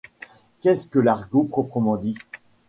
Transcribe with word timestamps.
Qu’est-ce 0.61 0.87
que 0.87 0.97
l’argot 0.97 1.43
proprement 1.43 1.95
dit? 1.95 2.17